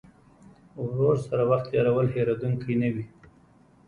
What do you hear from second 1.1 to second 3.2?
سره وخت تېرول هېرېدونکی نه وي.